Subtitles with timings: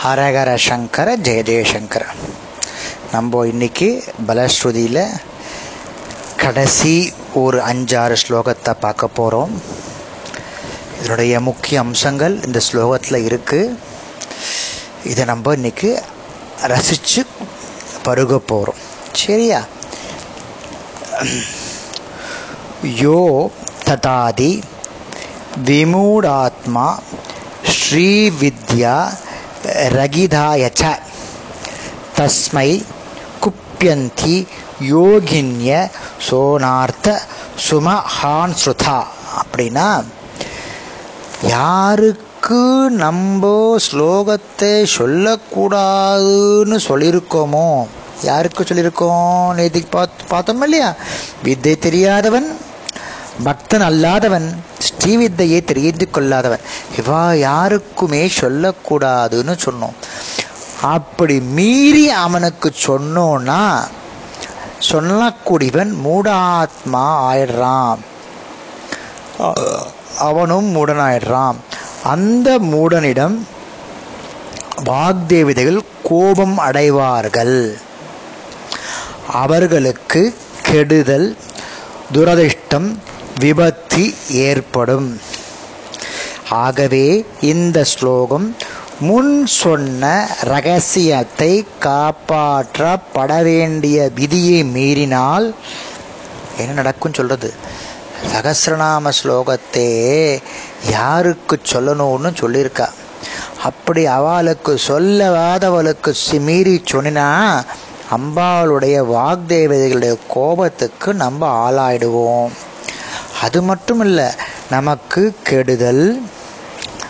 [0.00, 2.04] ஹரஹர சங்கர ஜெய ஜெயசங்கர
[3.12, 3.88] நம்ம இன்னைக்கு
[4.26, 5.02] பலஸ்ருதியில்
[6.36, 6.94] கடைசி
[7.34, 9.52] ஒரு அஞ்சாறு ஸ்லோகத்தை பார்க்க போகிறோம்
[10.98, 13.74] இதனுடைய முக்கிய அம்சங்கள் இந்த ஸ்லோகத்தில் இருக்குது
[15.04, 15.90] இதை நம்ம இன்னைக்கு
[16.66, 17.22] ரசித்து
[18.04, 18.80] பருக போகிறோம்
[19.16, 19.60] சரியா?
[23.00, 23.20] யோ
[23.84, 24.52] ததாதி
[25.68, 26.88] விமூடாத்மா
[27.76, 28.96] ஸ்ரீவித்யா
[29.92, 30.92] ரகிதாய ச
[32.16, 32.68] தஸ்மை
[33.40, 34.36] குப்பியந்தி
[34.88, 35.70] யோகின்ய
[36.28, 37.08] சோனார்த்த
[37.68, 38.98] சுமஹான் ஸ்ருதா
[39.38, 39.88] அப்படின்னா
[41.48, 42.60] யாருக்கு
[42.96, 43.42] நம்ம
[43.86, 47.68] ஸ்லோகத்தை சொல்லக்கூடாதுன்னு சொல்லியிருக்கோமோ
[48.22, 50.88] யாருக்கு சொல்லியிருக்கோம் நேற்றுக்கு பார்த்து பார்த்தோம் இல்லையா?
[51.42, 52.48] வித்தை தெரியாதவன்
[53.44, 54.54] பக்தன் அல்லாதவன்
[54.86, 56.60] ஸ்ரீவித்தையை தெரிந்து கொள்ளாதவன்.
[56.96, 59.96] இவா யாருக்குமே சொல்லக்கூடாதுன்னு சொன்னோம்.
[60.82, 63.84] அப்படி மீறி அவனுக்கு சொன்னோன்னா
[64.90, 67.98] சொல்லக்கூடியவன் மூடாத்மா ஆயிடுறான்.
[70.18, 71.56] அவனும் மூடனாயிடுறான்.
[72.04, 73.38] அந்த மூடனிடம்
[74.84, 77.78] வாக்தேவிதைகள் கோபம் அடைவார்கள்.
[79.32, 81.36] அவர்களுக்கு கெடுதல்
[82.12, 82.96] துரதிர்ஷ்டம்
[83.38, 85.20] விபத்து ஏற்படும்.
[86.50, 88.56] ஆகவே இந்த ஸ்லோகம்
[89.00, 95.54] முன் சொன்ன ரகசியத்தை காப்பாற்றப்பட வேண்டிய விதியை மீறினால்
[96.58, 97.54] என்ன நடக்கும் சொல்றது?
[98.32, 99.90] சகசிரநாம ஸ்லோகத்தே
[100.90, 102.88] யாருக்கு சொல்லணும்னு சொல்லியிருக்கா.
[103.62, 107.28] அப்படி அவளுக்கு சொல்லவாதவளுக்கு மீறி சொன்னா
[108.16, 112.50] அம்பாளுடைய வாக்தேவதைகளுடைய கோபத்துக்கு நம்ம ஆளாயிடுவோம்.
[113.42, 114.28] அது மட்டும் இல்லை
[114.70, 116.22] நமக்கு கெடுதல்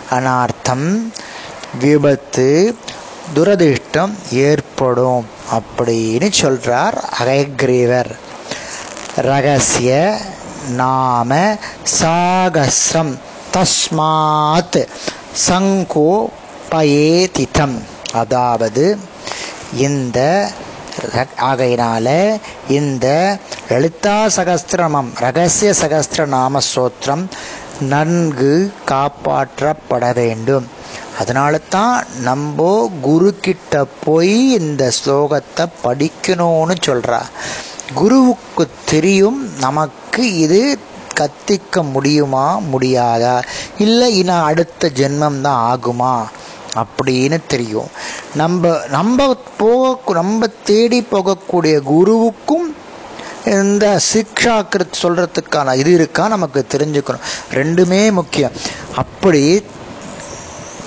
[0.09, 1.13] அனார்த்தம்
[1.79, 2.75] விபத்து
[3.35, 8.11] துரதிர்ஷ்டம் ஏற்படும் அப்படின்னு சொல்றார் அகைக்ரீவர்
[9.15, 10.17] ரகசிய
[10.75, 11.57] நாம
[12.01, 13.13] சாகசிரம்
[13.53, 14.87] தஸ்மாத்
[15.47, 16.11] சங்கோ
[16.71, 17.77] பயேதிதம்.
[18.13, 18.97] அதாவது
[19.77, 20.49] இந்த
[21.41, 23.37] ஆகையினால இந்த
[23.69, 27.23] லலிதா சகஸ்திரமம் ரகசிய சகஸ்திர நாம சோத்திரம்
[27.81, 30.67] நன்கு காப்பாற்றப்பட வேண்டும்
[31.19, 37.21] அதனால தான் நம்ம குரு கிட்ட போய் இந்த ஸ்லோகத்தை படிக்கணும்னு சொல்கிறா
[37.93, 40.61] குருவுக்கு தெரியும் நமக்கு இது
[41.19, 43.35] கத்திக்க முடியுமா முடியாதா?
[43.77, 46.15] இல்லை இன்னும் அடுத்த ஜென்மம் தான் ஆகுமா?
[46.75, 47.87] அப்படின்னு தெரியும்.
[48.35, 52.67] நம்ம நம்ம போக நம்ம தேடி போகக்கூடிய குருவுக்கும்
[53.51, 57.25] இந்த சிக்ஷா கிருத் இது இருக்கா நமக்கு தெரிஞ்சுக்கணும்.
[57.53, 58.51] ரெண்டுமே முக்கியம்.
[58.95, 59.63] அப்படி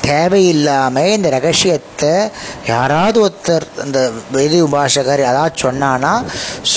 [0.01, 2.31] தேவையில்லாமல் இந்த ரகசியத்தை
[2.67, 6.23] யாராவது ஒருத்தர் இந்த வேதி உபாஷகர் யாராவது சொன்னான்னா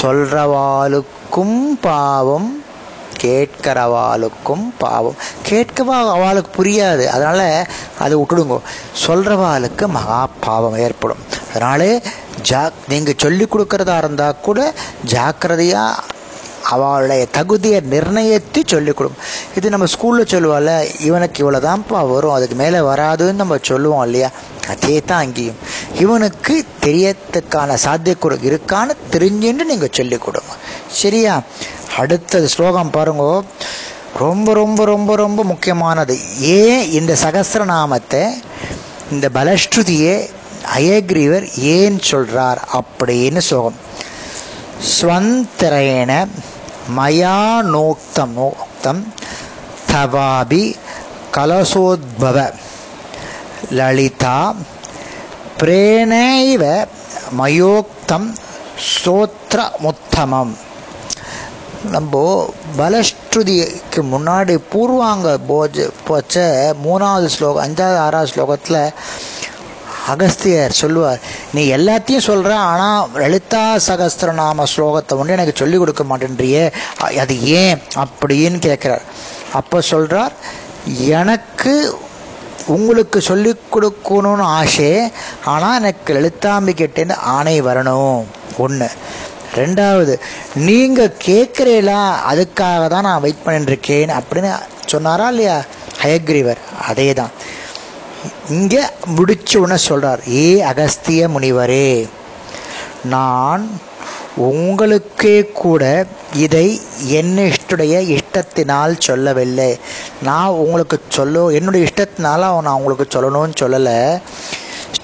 [0.02, 2.64] சொல்கிறவாளுக்கும் பாவம்
[3.22, 5.16] கேட்கிறவாளுக்கும் பாவம்.
[5.44, 7.06] கேட்கவா அவளுக்கு புரியாது.
[7.06, 7.66] அதனால்
[8.00, 8.60] அதை விட்டுடுங்க.
[9.08, 11.18] சொல்கிறவாளுக்கு மகா பாவம் ஏற்படும்.
[11.50, 12.02] அதனாலே
[12.42, 14.74] ஜா நீங்கள் சொல்லி கொடுக்கறதா இருந்தால் கூட
[15.06, 16.12] ஜாக்கிரதையாக
[16.64, 19.24] அவளுடைய தகுதியை நிர்ணயித்து சொல்லிக் கொடுக்கும்
[19.56, 24.32] இது நம்ம ஸ்கூலில் சொல்லுவோம்ல இவனுக்கு இவ்வளோதான்ப்பா வரும் அதுக்கு மேலே வராதுன்னு நம்ம சொல்லுவோம் இல்லையா?
[24.68, 25.56] அதே தான் அங்கேயும்.
[26.00, 30.54] இவனுக்கு தெரியத்துக்கான சாத்தியக்கூட இருக்கான்னு தெரிஞ்சுன்னு நீங்கள் சொல்லிக் கொடுங்க
[30.92, 31.42] சரியா?
[31.98, 33.44] அடுத்தது ஸ்லோகம் பாருங்க.
[34.18, 36.20] ரொம்ப ரொம்ப ரொம்ப ரொம்ப முக்கியமானது.
[36.40, 38.34] ஏன் இந்த சகசிரநாமத்தை
[39.12, 40.30] இந்த பலஸ்ருதியை
[40.76, 43.80] அயக்ரீவர் ஏன் சொல்றார் அப்படின்னு சொல்லும்
[44.94, 46.12] ஸ்வந்திரேன
[46.98, 47.38] மயா
[47.74, 49.02] நோக்தம் நோக்தம்
[49.92, 50.64] தவாபி
[51.36, 52.38] கலசோத்பவ
[53.70, 54.38] லலிதா
[55.60, 56.64] பிரேணைவ
[57.40, 58.28] மயோக்தம்
[58.92, 60.54] ஸ்தோத்திரமுத்தமம்.
[61.92, 62.14] நம்ம
[62.78, 66.44] பலஸ்ருதிக்கு முன்னாடி பூர்வாங்க போஜ போச்ச
[66.86, 68.94] மூணாவது ஸ்லோகம் அஞ்சாவது ஆறாவது ஸ்லோகத்தில்
[70.08, 71.20] அகஸ்தியர் சொல்லுவார்
[71.54, 76.64] நீ எல்லாத்தையும் சொல்கிற ஆனால் லலிதா சகஸ்திரநாம ஸ்லோகத்தை ஒன்று எனக்கு சொல்லிக் கொடுக்க மாட்டேன்றியே
[76.98, 77.82] அது ஏன்?
[77.96, 79.06] அப்படின்னு கேட்குறார்.
[79.54, 80.34] அப்போ சொல்கிறார்
[80.98, 81.74] எனக்கு
[82.68, 85.12] உங்களுக்கு சொல்லிக் கொடுக்கணும்னு ஆசை
[85.46, 88.22] ஆனால் எனக்கு லலிதாம்பிக்கிட்டேருந்து ஆணை வரணும்.
[88.58, 88.90] ஒன்று
[89.56, 90.14] ரெண்டாவது
[90.56, 92.00] நீங்கள் கேட்குறீங்களா
[92.32, 94.52] அதுக்காக தான் நான் வெயிட் பண்ணிட்டுருக்கேன் அப்படின்னு
[94.86, 95.58] சொன்னாரா இல்லையா?
[96.02, 96.58] ஹயக்ரீவர்
[96.88, 97.34] அதே தான்
[98.50, 98.84] இங்கே
[99.18, 102.08] முடிச்ச உடனே ஏ அகஸ்திய முனிவரே
[103.04, 103.80] நான்
[104.36, 109.78] உங்களுக்கே கூட இதை என்னுடைய இஷ்டத்தினால் சொல்லவில்லை.
[110.24, 114.22] நான் உங்களுக்கு சொல்ல என்னுடைய இஷ்டத்தினால நான் உங்களுக்கு சொல்லணும்னு சொல்லலை.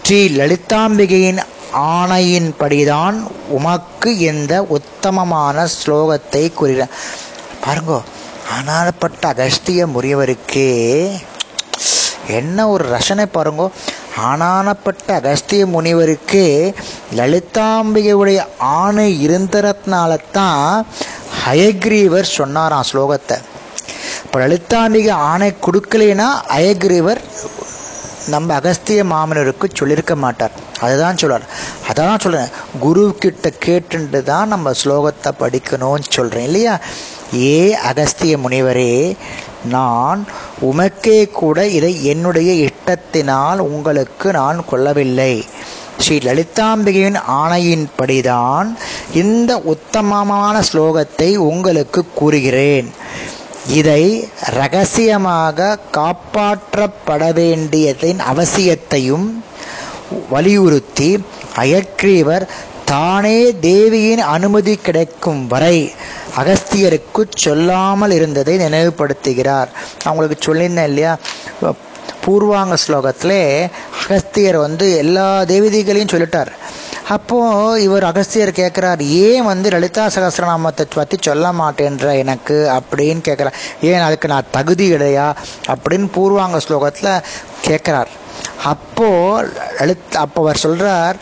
[0.04, 1.42] ஸ்ரீ லலிதாம்பிகையின்
[1.74, 3.18] ஆணையின்படிதான்
[3.50, 6.96] உமக்கு இந்த உத்தமமான ஸ்லோகத்தை கூறினார்
[7.66, 8.02] பாருங்கோ
[8.58, 10.70] அனாதப்பட்ட அகஸ்திய முறியவருக்கே
[12.38, 13.68] என்ன ஒரு ரசனை பாருங்கோ.
[14.30, 16.44] ஆனானப்பட்ட அகஸ்திய முனிவருக்கு
[17.20, 18.40] லலிதாம்பிகையுடைய
[18.80, 20.86] ஆணை இருந்ததுனால தான்
[21.44, 23.38] ஹயக்ரீவர் சொன்னாராம் ஸ்லோகத்தை.
[24.24, 26.28] இப்போ லலிதாம்பிகை ஆணை கொடுக்கலைன்னா
[26.58, 27.22] அயக்ரீவர்
[28.34, 30.56] நம்ம அகஸ்திய மாமனருக்கு சொல்லியிருக்க மாட்டார்.
[30.86, 31.46] அதுதான் சொல்றார்.
[31.90, 36.74] அதான் சொல்கிறேன் குரு கிட்ட கேட்டுண்டு தான் நம்ம ஸ்லோகத்தை படிக்கணும்னு சொல்கிறேன் இல்லையா?
[37.36, 37.58] ஏ
[37.90, 38.92] அகஸ்திய முனிவரே
[39.66, 40.26] நான்
[40.62, 45.46] உமக்கே கூட இதை என்னுடைய இஷ்டத்தினால் உங்களுக்கு நான் கொள்ளவில்லை.
[46.00, 48.76] ஸ்ரீ லலிதாம்பிகையின் ஆணையின்படிதான்
[49.14, 52.92] இந்த உத்தமமான ஸ்லோகத்தை உங்களுக்கு கூறுகிறேன்.
[53.68, 59.44] இதை ரகசியமாக காப்பாற்றப்பட வேண்டியதின் அவசியத்தையும்
[60.30, 61.24] வலியுறுத்தி
[61.56, 62.48] அயக்ரீவர்
[62.92, 65.78] தானே தேவியின் அனுமதி கிடைக்கும் வரை
[66.40, 69.70] அகஸ்தியருக்கு சொல்லாமல் இருந்ததை நினைவுபடுத்துகிறார்.
[70.04, 71.14] அவங்களுக்கு சொல்லியிருந்தேன் இல்லையா?
[72.24, 73.42] பூர்வாங்க ஸ்லோகத்திலே
[74.02, 76.52] அகஸ்தியர் வந்து எல்லா தேவதைகளையும் சொல்லிட்டார்.
[77.16, 77.38] அப்போ
[77.80, 82.58] இவர் அகஸ்தியர் கேட்குறார் ஏன் வந்து லலிதா சகசிரநாமத்தை பற்றி சொல்ல மாட்டேன்ற எனக்கு?
[82.78, 83.60] அப்படின்னு கேட்குறார்.
[83.82, 85.28] ஏன் அதுக்கு நான் தகுதி இல்லையா
[85.74, 87.24] அப்படின்னு பூர்வாங்க ஸ்லோகத்தில்
[87.68, 88.12] கேட்குறார்.
[88.74, 89.10] அப்போ
[89.80, 91.18] லலித் அப்போ அவர் சொல்கிறார்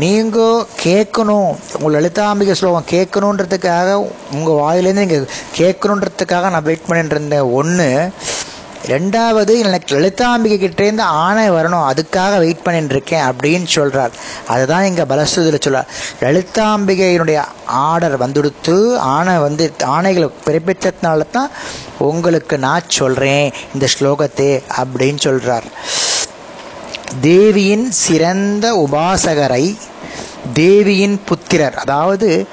[0.00, 1.50] நீங்கள் கேட்கணும்.
[1.78, 3.88] உங்கள் லலிதாம்பிகை ஸ்லோகம் கேட்கணுன்றதுக்காக
[4.36, 5.26] உங்கள் வாயிலேருந்து நீங்கள்
[5.58, 7.50] கேட்கணுன்றதுக்காக நான் வெயிட் பண்ணிட்டு இருந்தேன்.
[7.58, 7.88] ஒன்று
[8.92, 11.84] ரெண்டாவது எனக்கு லலிதாம்பிகை கிட்டேருந்து ஆணை வரணும்.
[11.90, 14.14] அதுக்காக வெயிட் பண்ணிட்டு இருக்கேன் அப்படின்னு சொல்கிறார்
[14.54, 15.90] அதுதான் இங்கே பலஸ்துதில் சொல்கிறார்
[16.22, 17.42] லலிதாம்பிகையினுடைய
[17.88, 18.76] ஆர்டர் வந்துடுத்து
[19.16, 21.50] ஆணை வந்து ஆணைகளை பிறப்பித்ததுனால தான்
[22.10, 24.50] உங்களுக்கு நான் சொல்கிறேன் இந்த ஸ்லோகத்தை
[24.82, 25.68] அப்படின்னு சொல்கிறார்
[27.20, 29.76] தேவியின் சிறந்த உபாசகரை
[30.54, 31.74] தேவியின் புத்திரர்.
[31.74, 32.46] அதாவது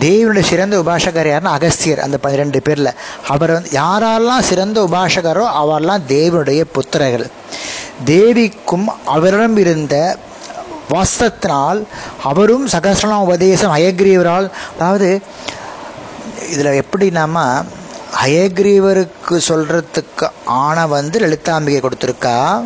[0.00, 2.96] தேவியுடைய சிறந்த உபாசகர் யாருன்னா அகஸ்தியர் அந்த பன்னிரெண்டு பேரில்.
[3.28, 7.26] அவர் வந்து யாரெல்லாம் சிறந்த உபாசகரோ அவரெல்லாம் தேவியுடைய புத்திரர்கள்.
[8.04, 10.18] தேவிக்கும் அவரிடம் இருந்த
[10.90, 11.86] வாஸ்தத்தினால்
[12.22, 15.20] அவரும் சகசிரநாம உபதேசம் அயக்ரீவரால் அதாவது
[16.50, 17.64] இதில் எப்படின்னாமா
[18.24, 22.62] அயக்ரீவருக்கு சொல்கிறதுக்கு ஆணை வந்து லலிதாம்பிகை கொடுத்துருக்கா?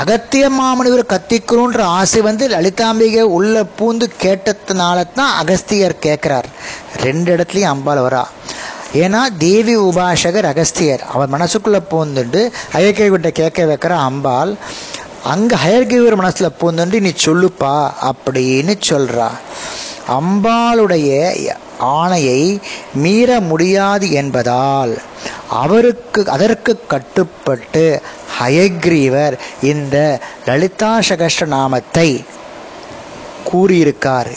[0.00, 6.48] அகத்திய மாமனிவர் கத்திக்கணுன்ற ஆசை வந்து லலிதாம்பிகை உள்ள பூந்து கேட்டதுனால தான் அகஸ்தியர் கேட்குறார்
[7.02, 8.22] ரெண்டு இடத்துலையும் அம்பாள் வரா.
[8.94, 11.02] ஏன்னா தேவி உபாசகர் அகஸ்தியர்.
[11.12, 12.40] அவர் மனசுக்குள்ளே பூந்துட்டு
[12.72, 14.52] அயக்கிட்ட கேட்க வைக்கிற அம்பாள்
[15.24, 17.74] அங்கே ஹயர்கிவர் மனசில் பூந்துட்டு நீ சொல்லுப்பா
[18.10, 19.28] அப்படின்னு சொல்கிறா
[20.18, 21.10] அம்பாளுடைய
[21.98, 22.40] ஆணையை
[22.94, 24.94] மீற முடியாது என்பதால்
[25.58, 27.84] அவருக்கு அதற்கு கட்டுப்பட்டு
[28.38, 29.34] ஹயக்ரீவர்
[29.70, 29.96] இந்த
[30.46, 32.08] லலிதா சகஸ்ர நாமத்தை
[33.50, 34.30] கூறியிருக்கார்.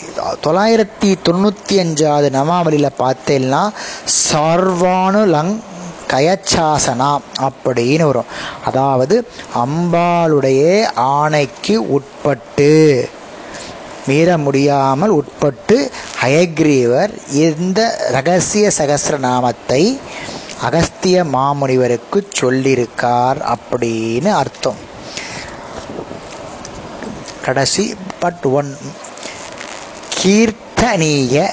[0.44, 3.62] தொள்ளாயிரத்தி தொண்ணூற்றி அஞ்சாவது நமாவளியில் பார்த்தேன்னா
[4.30, 5.54] சர்வானுலங்
[6.12, 7.10] கயச்சாசனா
[7.46, 8.32] அப்படின்னு வரும்.
[8.68, 9.16] அதாவது
[9.64, 10.62] அம்பாளுடைய
[10.94, 12.72] ஆணைக்கு உட்பட்டு
[14.08, 15.76] மீற முடியாமல் உட்பட்டு
[16.22, 17.12] ஹயக்ரீவர்
[17.44, 17.80] இந்த
[18.16, 19.82] ரகசிய சகசிரநாமத்தை
[20.60, 24.76] அகஸ்திய மாமுனிவருக்கு சொல்லியிருக்கார் அப்படின்னு அர்த்தம்.
[27.42, 28.76] கடைசி பட் ஒன்
[30.22, 31.50] கீர்த்தனீய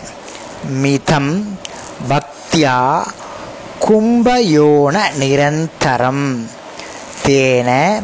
[0.70, 1.60] மிதம்
[2.10, 3.04] பக்தியா
[3.82, 6.50] கும்பயோன நிரந்தரம்.
[7.26, 8.02] தேன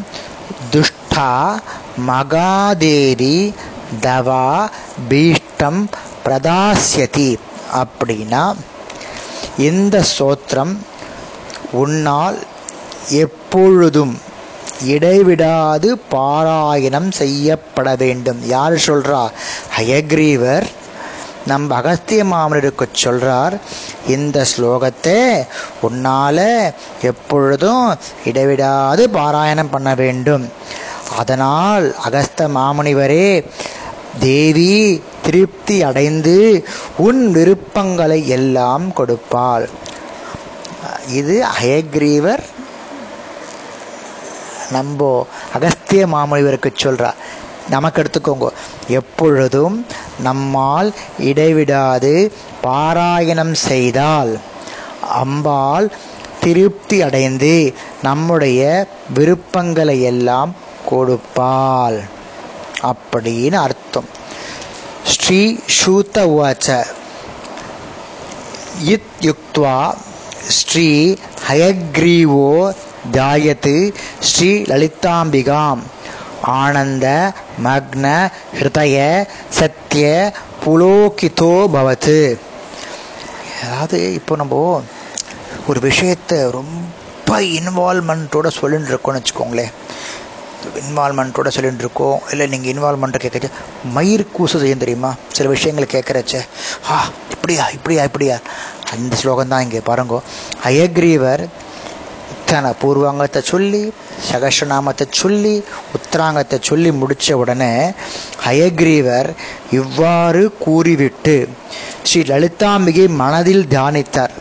[0.71, 1.61] துஷ்டா
[2.07, 3.53] மகாதேவி
[4.01, 4.69] தவா
[5.09, 5.87] பீஷ்டம்
[6.25, 7.37] பிரதாசியதி
[7.73, 8.55] அப்படின்னா
[9.57, 10.77] இந்த சோத்திரம்?
[11.71, 12.37] உன்னால்
[13.09, 14.19] எப்பொழுதும்
[14.85, 18.39] இடைவிடாது பாராயணம் செய்யப்பட வேண்டும்.
[18.45, 19.21] யார் சொல்கிறா
[19.77, 20.67] ஹயக்ரீவர்
[21.45, 23.59] நம் அகஸ்திய மாமனருக்கு சொல்கிறார்
[24.07, 25.45] இந்த ஸ்லோகத்தை
[25.81, 27.95] உன்னால் எப்பொழுதும்
[28.25, 30.45] இடைவிடாது பாராயணம் பண்ண வேண்டும்.
[31.17, 33.45] அதனால் அகஸ்த மாமுனிவரே
[34.19, 36.67] தேவி திருப்தி அடைந்து
[36.97, 39.65] உன் விருப்பங்களை எல்லாம் கொடுப்பாள்.
[41.07, 42.43] இது அயக்ரீவர்
[44.71, 47.15] நம்ம அகஸ்திய மாமுனிவருக்கு சொல்கிறார்
[47.69, 48.49] நமக்கு எடுத்துக்கோங்க.
[48.87, 49.85] எப்பொழுதும்
[50.19, 52.13] நம்மால் இடைவிடாது
[52.63, 54.39] பாராயணம் செய்தால்
[55.21, 55.91] அம்பாள்
[56.39, 57.73] திருப்தி அடைந்து
[58.03, 60.55] நம்முடைய விருப்பங்களை எல்லாம்
[60.91, 61.99] கொடுப்பாள்.
[62.91, 64.15] அப்படின்னு அர்த்தம்.
[65.13, 65.41] ஸ்ரீ
[65.77, 66.67] சூத்த உவாச்ச.
[68.93, 69.77] இத்யுக்த்வா
[70.57, 70.89] ஸ்ரீ
[71.47, 72.49] ஹயக்ரீவோ
[73.15, 73.75] தியாயத்து
[74.29, 75.81] ஸ்ரீ லலிதாம்பிகாம்.
[76.61, 77.07] ஆனந்த
[77.65, 78.05] மக்ன
[78.57, 78.97] ஹிருதய
[79.59, 80.05] சத்திய
[80.63, 82.19] புலோகிதோ பவத்து.
[83.63, 84.55] அதாவது இப்போ நம்ம
[85.67, 89.73] ஒரு விஷயத்தை ரொம்ப இன்வால்மெண்ட்டோட சொல்லுன்னு இருக்கோம்னு வச்சுக்கோங்களேன்.
[90.75, 93.49] இன்வால்மெண்ட்டோட சொல்லிகிட்டு இருக்கோம் இல்லை நீங்கள் இன்வால்மெண்ட்டை கேட்க
[93.93, 95.15] மயிர் கூசு செய்யும் தெரியுமா?
[95.31, 96.35] சில விஷயங்களை கேட்குறச்ச
[96.91, 98.37] ஆ இப்படியா இப்படியா இப்படியா?
[98.91, 100.19] அந்த ஸ்லோகம் தான் இங்கே பாருங்கோ.
[100.63, 101.47] அயக்ரீவர்
[102.45, 103.93] தன பூர்வாங்கத்தை சொல்லி
[104.31, 105.63] சகசநாமத்தை சொல்லி
[105.95, 107.91] உத்தராங்கத்தை சொல்லி முடித்த உடனே
[108.45, 109.29] அயக்ரீவர்
[109.71, 111.49] இவ்வாறு கூறிவிட்டு
[112.03, 114.35] ஸ்ரீ லலிதாம்பிகை மனதில் தியானித்தார்.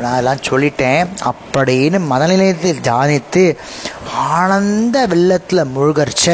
[0.00, 1.06] நான் எல்லாம் சொல்லிட்டேன்.
[1.30, 3.56] அப்படின்னு மனநிலையத்தில் தியானித்து
[4.40, 6.26] ஆனந்த வெள்ளத்தில் முழுகர்ச்ச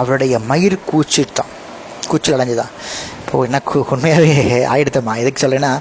[0.00, 1.52] அவருடைய மயிர் கூச்சிட்டான்.
[2.10, 2.72] கூச்சல் அடைஞ்சுதான்.
[3.20, 4.34] இப்போ எனக்கு உண்மையாகவே
[4.74, 5.14] ஆயிடுத்தம்மா.
[5.22, 5.72] எதுக்கு சொல்லேன்னா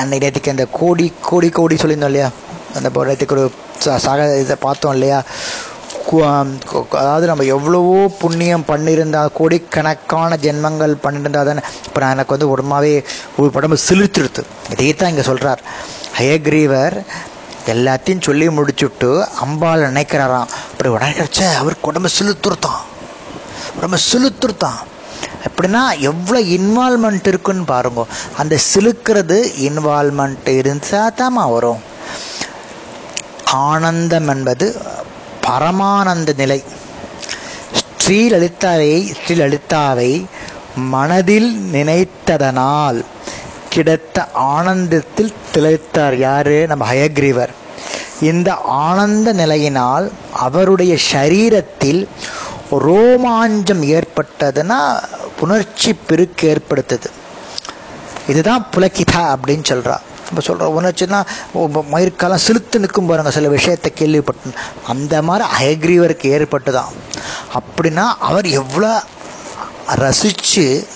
[0.00, 2.28] அன்னைக்கு நேற்றுக்கு அந்த கோடி கோடி கோடி சொல்லியிருந்தோம் இல்லையா?
[2.76, 3.46] அந்த நேற்றுக்கு ஒரு
[4.06, 5.20] சக இதை பார்த்தோம் இல்லையா?
[7.00, 11.62] அதாவது நம்ம எவ்வளவோ புண்ணியம் பண்ணியிருந்தால் கோடிக்கணக்கான ஜென்மங்கள் பண்ணியிருந்தால் தானே.
[11.86, 12.92] இப்போ நான் எனக்கு வந்து உடம்பாவே
[13.38, 14.42] ஒரு உடம்பு சிலிர்த்திருத்து
[14.74, 15.62] இதே தான் இங்கே சொல்கிறார்
[16.18, 16.96] ஹயக்ரீவர்
[17.74, 20.50] எல்லாத்தையும் சொல்லி முடிச்சுட்டு அம்பாள் நினைக்கிறாராம்.
[20.70, 21.14] அப்படி உடனே
[21.60, 22.82] அவருக்கு உடம்பு சிலுத்துருத்தான்
[23.76, 24.80] உடம்பு சிலுத்துருத்தான்
[25.46, 28.06] எப்படின்னா எவ்வளோ இன்வால்மெண்ட் இருக்குன்னு பாருங்க.
[28.36, 31.82] அந்த சிலுக்கிறது இன்வால்மெண்ட் இருந்தால் தாம்மா வரும்.
[33.66, 34.66] ஆனந்தம் என்பது
[35.46, 36.62] பரமானந்த நிலை.
[38.04, 40.10] ஸ்ரீலலிதாவை ஸ்ரீலலிதாவை
[40.76, 42.98] மனதில் நினைத்ததனால்
[43.76, 46.66] கிடைத்த ஆனந்தத்தில் திளைத்தார் யாரு?
[46.66, 47.48] நம்ம ஹயக்ரீவர்.
[48.20, 52.06] இந்த ஆனந்த நிலையினால் அவருடைய சரீரத்தில்
[52.70, 55.02] ரோமாஞ்சம் ஏற்பட்டதுன்னா
[55.40, 57.10] உணர்ச்சி பெருக்கு ஏற்படுத்துது.
[58.28, 59.96] இதுதான் புலக்கிதா அப்படின்னு சொல்றா.
[60.24, 61.22] நம்ம சொல்கிறோம் உணர்ச்சின்னா
[61.92, 64.50] மயிர்காலம் சிலுத்து நிற்கும் பாருங்க சில விஷயத்தை கேள்விப்பட்டு.
[64.86, 66.92] அந்த மாதிரி அயக்ரீவருக்கு ஏற்பட்டுதான்
[67.54, 69.02] அப்படின்னா அவர் எவ்வளோ
[69.86, 70.86] ரசித்து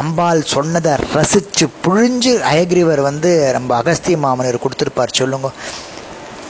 [0.00, 5.16] அம்பாள் சொன்னதை ரசித்து புழிஞ்சு அயக்ரீவர் வந்து நம்ம அகஸ்திய மாமனர் கொடுத்துருப்பார்.
[5.20, 5.50] சொல்லுங்க.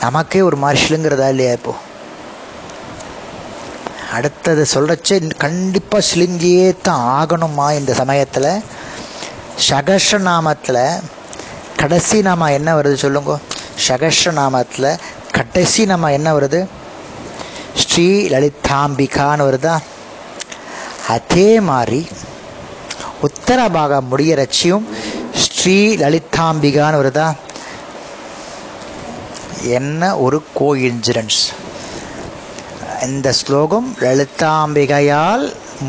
[0.01, 1.75] நமக்கே ஒரு மாதிரி சிலுங்கிறதா இல்லையா இப்போ?
[4.13, 8.63] அடுத்தது சொல்கிறச்சே கண்டிப்பாக சிலுங்கியே தான் ஆகணுமா இந்த சமயத்தில்?
[9.71, 11.01] சகஷ நாமத்தில்
[11.77, 13.39] கடைசி நாம என்ன வருது சொல்லுங்க.
[13.89, 14.99] சகஷ நாமத்தில்
[15.33, 16.67] கடைசி நாம என்ன வருது?
[17.75, 19.79] ஸ்ரீ லலிதாம்பிகான்னு வருதா?
[21.09, 22.09] அதே மாதிரி
[23.23, 24.85] உத்தர பாகம் முடியறச்சியும்
[25.33, 27.29] ஸ்ரீ லலிதாம்பிகான்னு வருதா?
[29.63, 31.43] என்ன ஒரு கோ இன்சிடென்ட்ஸ்
[33.03, 35.45] இந்த ஸ்லோகம் லலிதாம்பிகையால்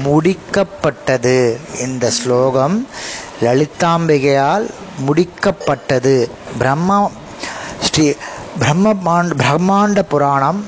[0.06, 1.58] முடிக்கப்பட்டது.
[1.80, 2.88] இந்த ஸ்லோகம்
[3.42, 4.66] லலிதாம்பிகையால்
[5.08, 6.30] முடிக்கப்பட்டது.
[6.58, 7.10] பிரம்மா
[7.82, 8.14] ஸ்ரீ
[8.60, 10.66] பிரம்மமாண்ட பிரம்மாண்ட புராணம்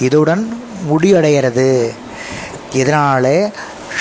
[0.00, 0.44] இதுடன்
[0.90, 1.70] முடிவடைகிறது.
[2.72, 3.38] இதனாலே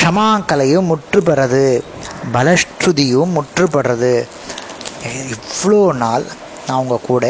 [0.02, 1.84] க்ஷமாக்கலையும் முற்றுபெறது
[2.34, 4.26] பலஸ்ருதியும் முற்றுபடுறது
[5.34, 6.26] இவ்வளோ நாள்
[6.68, 7.26] நான் உங்கள் கூட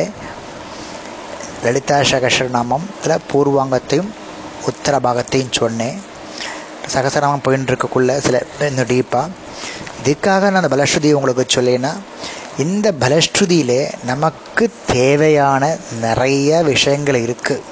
[1.63, 4.11] லலிதா சகசரநாமத்தில் பூர்வாங்கத்தையும்
[4.65, 5.99] உத்தர பாகத்தையும் சொன்னேன்.
[6.93, 9.29] சகசரநாமம் போயின்னு இருக்கக்குள்ள சில இன்னும் டீப்பாக
[10.03, 11.93] இதுக்காக நான் அந்த பலஸ்ருதியை உங்களுக்கு சொல்லேன்னா
[12.57, 17.63] இந்த பலஸ்ருதியிலே நமக்கு தேவையான நிறைய விஷயங்கள் இருக்குது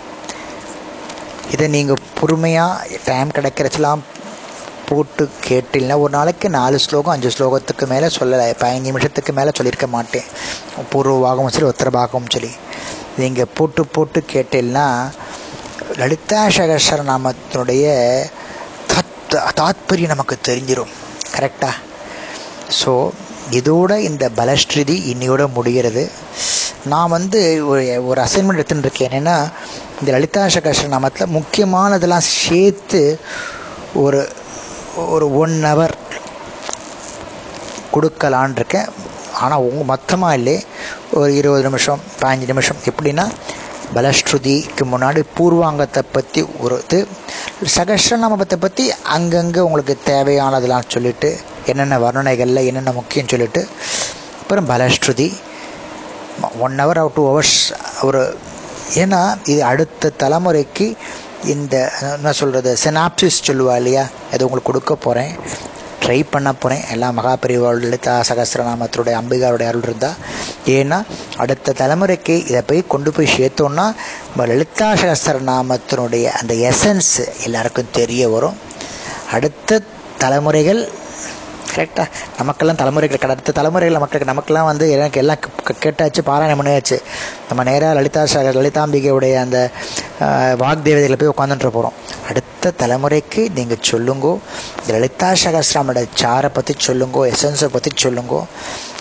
[1.52, 4.02] இதை நீங்கள் பொறுமையாக டைம் கிடைக்கிறச்செல்லாம்
[4.90, 8.48] போட்டு கேட்டில்னா ஒரு நாளைக்கு நாலு ஸ்லோகம் அஞ்சு ஸ்லோகத்துக்கு மேலே சொல்லலை.
[8.62, 10.28] பதினஞ்சு நிமிஷத்துக்கு மேலே சொல்லியிருக்க மாட்டேன்.
[10.92, 12.52] பூர்வபாகமும் சரி உத்தரபாகமும் சரி.
[13.22, 14.86] நீங்கள் போட்டு போட்டு கேட்டில்னா
[16.00, 17.86] லலிதா சகசர நாமத்தினுடைய
[18.92, 20.94] தத் தாத்பரியம் நமக்கு தெரிஞ்சிடும்
[21.36, 21.76] கரெக்டாக
[22.80, 22.94] ஸோ
[23.58, 26.04] இதோட இந்த பலஸ்ருதி இன்னையோட முடிகிறது.
[26.92, 29.10] நான் வந்து ஒரு ஒரு அசைன்மெண்ட் எடுத்துன்னு இருக்கேன்.
[29.10, 29.38] என்னென்னா
[30.00, 33.02] இந்த லலிதா சகசர நாமத்தில் முக்கியமானதெல்லாம் சேர்த்து
[34.04, 34.20] ஒரு
[35.16, 35.94] ஒரு ஒன் ஹவர்
[37.94, 38.90] கொடுக்கலான் இருக்கேன்
[39.44, 40.56] ஆனால் உங்க மொத்தமாக இல்லை.
[41.18, 42.80] ஒரு இருபது நிமிஷம் பதினஞ்சு நிமிஷம்.
[42.90, 43.26] எப்படின்னா
[43.96, 47.00] பலஸ்ருதிக்கு முன்னாடி பூர்வாங்கத்தை பற்றி ஒரு இது
[47.78, 48.84] சகஸ்ரநாமத்தை பற்றி
[49.16, 51.30] அங்கங்கே உங்களுக்கு தேவையானதெல்லாம் சொல்லிவிட்டு
[51.72, 53.64] என்னென்ன வர்ணனைகளில் என்னென்ன முக்கியம் சொல்லிவிட்டு
[54.42, 55.28] அப்புறம் பலஸ்ருதி.
[56.66, 57.58] One hour or two hours
[58.08, 58.22] ஒரு
[59.02, 60.86] ஏன்னா இது அடுத்த தலைமுறைக்கு
[61.46, 64.08] இந்த என்ன சொல்கிறது செனாப்சிஸ் சொல்லுவா இல்லையா?
[64.34, 65.36] அது உங்களுக்கு கொடுக்க போகிறேன்
[66.06, 70.14] ட்ரை பண்ண போகிறேன் எல்லா மகாபரிவா லலிதா சகசிரநாமத்தினுடைய அம்பிகாருடைய அருள் இருந்தால்
[70.66, 71.04] ஏன்னா
[71.38, 73.86] அடுத்த தலைமுறைக்கு இதை போய் கொண்டு போய் சேர்த்தோன்னா
[74.30, 78.58] நம்ம லலிதா சகசிரநாமத்தினுடைய அந்த எசன்ஸ் எல்லாருக்கும் தெரிய வரும்.
[79.32, 79.82] அடுத்த
[80.18, 80.90] தலைமுறைகள்
[81.76, 85.38] கரெக்டாக நமக்கெல்லாம் தலைமுறைகள் அடுத்த தலைமுறைகள் மக்களுக்கு நமக்கெல்லாம் வந்து எனக்கு எல்லாம்
[85.84, 87.00] கேட்டாச்சு பாராயணம் பண்ணியாச்சு.
[87.50, 89.72] நம்ம நேராக லலிதா லலிதாம்பிகையுடைய அந்த
[90.62, 91.98] வாக்தேவதைகளை போய் உட்காந்துட்டு போகிறோம்
[92.30, 94.34] அடுத்த தலைமுறைக்கு நீங்கள் சொல்லுங்கோ
[94.88, 98.42] லலிதா சகஸ்ராமோட சாரை பற்றி சொல்லுங்கோ எசன்ஸை பற்றி சொல்லுங்கோ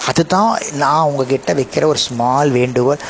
[0.08, 3.02] அதுதான் நான் உங்ககிட்ட வைக்கிற ஒரு ஸ்மால் வேண்டுகோள்.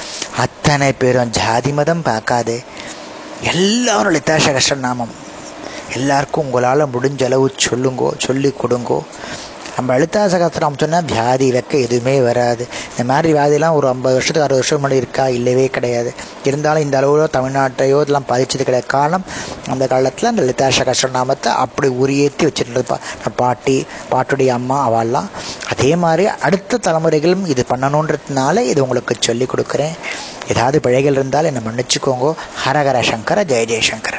[0.44, 2.56] அத்தனை பேரும் ஜாதி மதம் பார்க்காது.
[3.52, 5.12] எல்லாரும் லலிதா சகசிர நாமம்
[5.96, 8.98] எல்லாருக்கும் உங்களால் முடிஞ்ச அளவு சொல்லுங்கோ சொல்லி கொடுங்கோ.
[9.78, 12.66] நம்ம லலிதா சகஸ்திரம் சொன்னால் வியாதி வைக்க எதுவுமே வராது.
[12.90, 15.28] இந்த மாதிரி வியாதிலாம் ஒரு ஐம்பது வருஷத்துக்கு அறுபது வருஷம் முன்னாடி இருக்கா?
[15.28, 16.14] இல்லவே கிடையாது.
[16.44, 18.87] இருந்தாலும் இந்த அளவில் தமிழ்நாட்டையோ இதெல்லாம் பாதிச்சது கிடையாது.
[18.87, 19.25] காரணம்
[19.68, 22.99] அந்த காலத்தில் அந்த லலிதா சகஸ்ர நாமத்தை அப்படி உரியேற்றி வச்சுட்டு இருப்பா
[23.37, 25.28] பாட்டி பாட்டுடைய அம்மா அவள்லாம்.
[25.70, 29.97] அதே மாதிரி அடுத்த தலைமுறைகளும் இது பண்ணணுன்றதுனால இது உங்களுக்கு சொல்லிக் கொடுக்குறேன்.
[30.49, 32.35] ஏதாவது பிழைகள் இருந்தால் என்னை மன்னிச்சுக்கோங்க.
[32.66, 34.16] ஹரஹர சங்கர ஜெய ஜெயசங்கர.